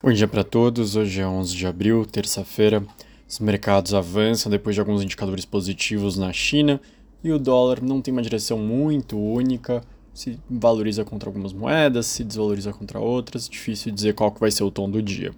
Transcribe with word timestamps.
Bom 0.00 0.12
dia 0.12 0.28
para 0.28 0.44
todos. 0.44 0.94
Hoje 0.94 1.20
é 1.20 1.26
11 1.26 1.56
de 1.56 1.66
abril, 1.66 2.06
terça-feira. 2.06 2.86
Os 3.28 3.40
mercados 3.40 3.92
avançam 3.92 4.48
depois 4.48 4.76
de 4.76 4.80
alguns 4.80 5.02
indicadores 5.02 5.44
positivos 5.44 6.16
na 6.16 6.32
China 6.32 6.80
e 7.24 7.32
o 7.32 7.38
dólar 7.38 7.82
não 7.82 8.00
tem 8.00 8.12
uma 8.12 8.22
direção 8.22 8.58
muito 8.58 9.18
única. 9.18 9.82
Se 10.14 10.38
valoriza 10.48 11.04
contra 11.04 11.28
algumas 11.28 11.52
moedas, 11.52 12.06
se 12.06 12.22
desvaloriza 12.22 12.72
contra 12.72 13.00
outras. 13.00 13.48
Difícil 13.48 13.90
dizer 13.90 14.14
qual 14.14 14.30
que 14.30 14.38
vai 14.38 14.52
ser 14.52 14.62
o 14.62 14.70
tom 14.70 14.88
do 14.88 15.02
dia. 15.02 15.34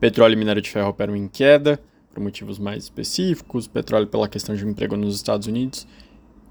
Petróleo 0.00 0.32
e 0.32 0.36
minério 0.36 0.60
de 0.60 0.68
ferro 0.68 0.88
operam 0.88 1.14
em 1.14 1.28
queda 1.28 1.80
por 2.12 2.20
motivos 2.20 2.58
mais 2.58 2.82
específicos. 2.82 3.68
Petróleo 3.68 4.08
pela 4.08 4.28
questão 4.28 4.56
de 4.56 4.66
emprego 4.66 4.96
nos 4.96 5.14
Estados 5.14 5.46
Unidos 5.46 5.86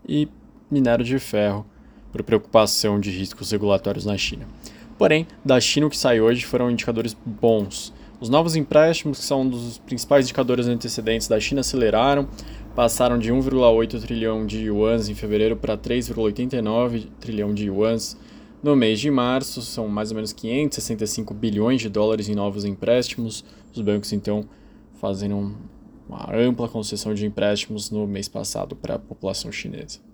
e 0.08 0.26
minério 0.72 1.04
de 1.04 1.20
ferro 1.20 1.66
por 2.14 2.24
preocupação 2.24 2.98
de 2.98 3.12
riscos 3.12 3.52
regulatórios 3.52 4.06
na 4.06 4.18
China. 4.18 4.48
Porém, 5.02 5.26
da 5.44 5.60
China 5.60 5.88
o 5.88 5.90
que 5.90 5.98
sai 5.98 6.22
hoje 6.22 6.46
foram 6.46 6.70
indicadores 6.70 7.18
bons. 7.26 7.92
Os 8.20 8.30
novos 8.30 8.56
empréstimos, 8.56 9.18
que 9.18 9.26
são 9.26 9.42
um 9.42 9.50
dos 9.50 9.80
principais 9.80 10.26
indicadores 10.26 10.68
antecedentes 10.68 11.28
da 11.28 11.40
China, 11.40 11.62
aceleraram, 11.62 12.28
passaram 12.76 13.18
de 13.18 13.34
1,8 13.34 14.00
trilhão 14.00 14.46
de 14.46 14.66
yuans 14.66 15.10
em 15.10 15.16
fevereiro 15.16 15.56
para 15.56 15.76
3,89 15.76 17.08
trilhão 17.20 17.52
de 17.52 17.66
yuans 17.66 18.16
no 18.62 18.76
mês 18.76 19.00
de 19.00 19.10
março. 19.10 19.64
São 19.64 19.88
mais 19.88 20.12
ou 20.12 20.16
menos 20.18 20.34
565 20.34 21.34
bilhões 21.34 21.82
de 21.82 21.90
dólares 21.90 22.30
em 22.30 22.36
novos 22.36 22.64
empréstimos. 22.64 23.44
Os 23.74 23.82
bancos, 23.82 24.14
então, 24.14 24.48
fazendo 25.00 25.56
uma 26.08 26.32
ampla 26.32 26.70
concessão 26.70 27.16
de 27.16 27.26
empréstimos 27.26 27.90
no 27.90 28.06
mês 28.06 28.28
passado 28.28 28.76
para 28.76 28.94
a 28.94 29.00
população 29.00 29.52
chinesa. 29.52 30.11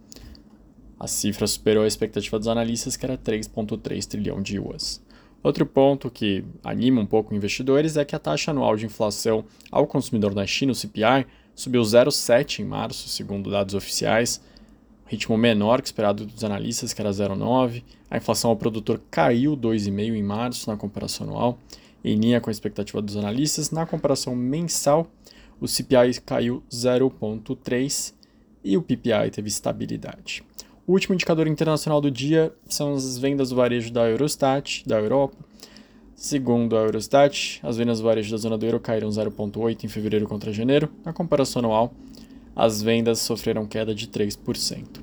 A 0.99 1.07
cifra 1.07 1.45
superou 1.45 1.83
a 1.83 1.87
expectativa 1.87 2.39
dos 2.39 2.47
analistas, 2.47 2.97
que 2.97 3.05
era 3.05 3.17
3,3 3.17 4.05
trilhão 4.05 4.41
de 4.41 4.57
yuans. 4.57 5.01
Outro 5.43 5.65
ponto 5.65 6.09
que 6.09 6.43
anima 6.63 6.99
um 6.99 7.05
pouco 7.05 7.35
investidores 7.35 7.95
é 7.95 8.03
que 8.03 8.15
a 8.15 8.19
taxa 8.19 8.51
anual 8.51 8.75
de 8.75 8.85
inflação 8.85 9.45
ao 9.71 9.85
consumidor 9.85 10.33
na 10.33 10.45
China, 10.45 10.71
o 10.71 10.75
CPI, 10.75 11.27
subiu 11.55 11.81
0,7 11.81 12.59
em 12.59 12.65
março, 12.65 13.07
segundo 13.07 13.49
dados 13.49 13.75
oficiais, 13.75 14.41
ritmo 15.05 15.37
menor 15.37 15.81
que 15.81 15.87
esperado 15.87 16.25
dos 16.25 16.43
analistas, 16.43 16.93
que 16.93 17.01
era 17.01 17.11
0,9. 17.11 17.83
A 18.09 18.17
inflação 18.17 18.49
ao 18.49 18.57
produtor 18.57 19.01
caiu 19.09 19.55
2,5 19.55 20.15
em 20.15 20.23
março 20.23 20.69
na 20.69 20.75
comparação 20.75 21.27
anual, 21.27 21.59
em 22.03 22.15
linha 22.15 22.41
com 22.41 22.49
a 22.49 22.51
expectativa 22.51 23.01
dos 23.01 23.15
analistas. 23.15 23.69
Na 23.69 23.85
comparação 23.85 24.35
mensal, 24.35 25.07
o 25.61 25.67
CPI 25.67 26.19
caiu 26.25 26.63
0,3 26.71 28.13
e 28.63 28.75
o 28.75 28.81
PPI 28.81 29.31
teve 29.31 29.47
estabilidade. 29.47 30.43
O 30.87 30.93
último 30.93 31.13
indicador 31.13 31.47
internacional 31.47 31.99
do 31.99 32.09
dia 32.09 32.53
são 32.65 32.93
as 32.93 33.17
vendas 33.17 33.49
do 33.49 33.57
varejo 33.57 33.91
da 33.91 34.09
Eurostat, 34.09 34.83
da 34.87 34.97
Europa. 34.97 35.35
Segundo 36.15 36.77
a 36.77 36.79
Eurostat, 36.79 37.59
as 37.61 37.75
vendas 37.75 37.99
do 37.99 38.05
varejo 38.05 38.31
da 38.31 38.37
zona 38.37 38.57
do 38.57 38.65
euro 38.65 38.79
caíram 38.79 39.09
0,8% 39.09 39.83
em 39.83 39.89
fevereiro 39.89 40.25
contra 40.25 40.53
janeiro. 40.53 40.87
Na 41.03 41.11
comparação 41.11 41.59
anual, 41.59 41.93
as 42.55 42.81
vendas 42.81 43.19
sofreram 43.19 43.65
queda 43.65 43.93
de 43.93 44.07
3%. 44.07 45.01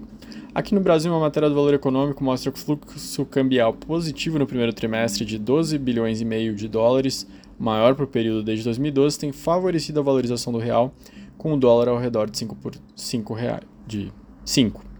Aqui 0.54 0.74
no 0.74 0.80
Brasil, 0.80 1.12
uma 1.12 1.20
matéria 1.20 1.50
do 1.50 1.54
Valor 1.54 1.74
Econômico 1.74 2.24
mostra 2.24 2.50
que 2.50 2.58
o 2.58 2.62
fluxo 2.62 3.26
cambial 3.26 3.74
positivo 3.74 4.38
no 4.38 4.46
primeiro 4.46 4.72
trimestre 4.72 5.22
de 5.22 5.38
12 5.38 5.76
bilhões 5.76 6.18
e 6.18 6.24
meio 6.24 6.54
de 6.54 6.66
dólares, 6.66 7.26
maior 7.58 7.94
para 7.94 8.06
o 8.06 8.08
período 8.08 8.42
desde 8.42 8.64
2012, 8.64 9.18
tem 9.18 9.32
favorecido 9.32 10.00
a 10.00 10.02
valorização 10.02 10.50
do 10.50 10.58
real, 10.58 10.94
com 11.36 11.52
o 11.52 11.58
dólar 11.58 11.88
ao 11.88 11.98
redor 11.98 12.30
de 12.30 12.38
5 12.38 12.56
por 12.56 12.72
5 12.96 13.34
reais, 13.34 13.64
de 13.86 14.10
5. 14.46 14.93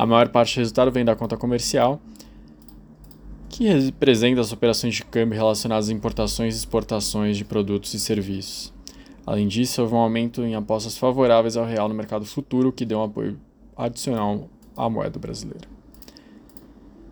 A 0.00 0.06
maior 0.06 0.30
parte 0.30 0.54
do 0.54 0.60
resultado 0.60 0.90
vem 0.90 1.04
da 1.04 1.14
conta 1.14 1.36
comercial, 1.36 2.00
que 3.50 3.64
representa 3.68 4.40
as 4.40 4.50
operações 4.50 4.94
de 4.94 5.04
câmbio 5.04 5.36
relacionadas 5.36 5.88
às 5.88 5.90
importações 5.90 6.54
e 6.54 6.56
exportações 6.56 7.36
de 7.36 7.44
produtos 7.44 7.92
e 7.92 8.00
serviços. 8.00 8.72
Além 9.26 9.46
disso, 9.46 9.82
houve 9.82 9.92
um 9.92 9.98
aumento 9.98 10.40
em 10.40 10.54
apostas 10.54 10.96
favoráveis 10.96 11.54
ao 11.54 11.66
real 11.66 11.86
no 11.86 11.94
mercado 11.94 12.24
futuro, 12.24 12.72
que 12.72 12.86
deu 12.86 12.98
um 12.98 13.02
apoio 13.02 13.38
adicional 13.76 14.48
à 14.74 14.88
moeda 14.88 15.18
brasileira. 15.18 15.68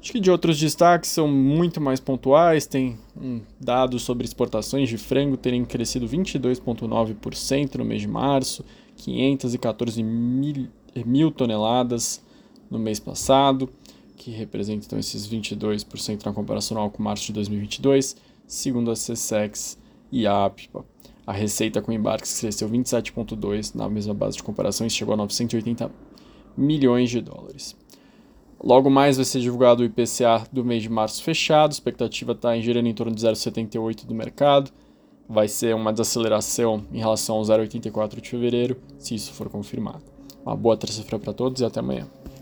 Acho 0.01 0.11
que 0.11 0.19
de 0.19 0.31
outros 0.31 0.59
destaques 0.59 1.11
são 1.11 1.29
muito 1.29 1.83
mais 1.83 2.01
pontuais. 2.01 2.65
Tem 2.65 2.97
um 3.15 3.43
dado 3.61 3.99
sobre 3.99 4.25
exportações 4.25 4.89
de 4.89 4.97
frango 4.97 5.37
terem 5.37 5.63
crescido 5.63 6.09
22,9% 6.09 7.75
no 7.75 7.85
mês 7.85 8.01
de 8.01 8.09
março, 8.09 8.65
514 8.97 10.03
mil, 10.03 10.69
mil 11.05 11.31
toneladas 11.31 12.27
no 12.71 12.79
mês 12.79 12.99
passado, 12.99 13.71
que 14.17 14.31
representa 14.31 14.87
então 14.87 14.99
esses 14.99 15.29
22% 15.29 16.25
na 16.25 16.33
comparação 16.33 16.89
com 16.91 17.03
março 17.03 17.27
de 17.27 17.33
2022, 17.35 18.17
segundo 18.47 18.91
a 18.91 18.95
CSEX 18.95 19.79
e 20.11 20.27
a 20.27 20.45
APIPA. 20.45 20.85
A 21.27 21.33
receita 21.33 21.83
com 21.83 21.93
embarques 21.93 22.41
cresceu 22.41 22.69
27,2% 22.69 23.75
na 23.75 23.89
mesma 23.89 24.15
base 24.15 24.39
de 24.39 24.43
comparação 24.43 24.87
e 24.87 24.91
chegou 24.91 25.13
a 25.15 25.17
980 25.17 25.91
milhões 26.57 27.11
de 27.11 27.21
dólares. 27.21 27.77
Logo 28.63 28.91
mais 28.91 29.17
vai 29.17 29.25
ser 29.25 29.41
divulgado 29.41 29.83
o 29.83 29.87
IPCA 29.87 30.45
do 30.51 30.65
mês 30.65 30.83
de 30.83 30.89
março 30.89 31.23
fechado, 31.23 31.71
a 31.71 31.75
expectativa 31.75 32.33
está 32.33 32.59
girando 32.59 32.89
em 32.89 32.95
torno 32.95 33.15
de 33.15 33.25
0,78 33.25 34.05
do 34.05 34.15
mercado. 34.15 34.71
Vai 35.29 35.47
ser 35.47 35.75
uma 35.75 35.93
desaceleração 35.93 36.83
em 36.91 36.99
relação 36.99 37.37
ao 37.37 37.43
0,84 37.43 38.21
de 38.21 38.31
fevereiro, 38.31 38.77
se 38.99 39.15
isso 39.15 39.33
for 39.33 39.49
confirmado. 39.51 40.03
Uma 40.45 40.57
boa 40.57 40.77
terça-feira 40.77 41.19
para 41.19 41.35
todos 41.35 41.61
e 41.61 41.65
até 41.65 41.81
amanhã. 41.81 42.09